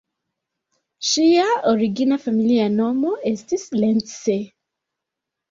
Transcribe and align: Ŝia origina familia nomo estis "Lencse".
Ŝia 1.09 1.43
origina 1.73 2.17
familia 2.23 2.65
nomo 2.79 3.13
estis 3.35 3.69
"Lencse". 3.83 4.41